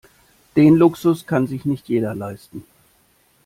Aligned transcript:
Den 0.55 0.77
Luxus 0.77 1.27
kann 1.27 1.45
sich 1.45 1.63
nicht 1.63 1.87
jeder 1.87 2.15
leisten. 2.15 2.63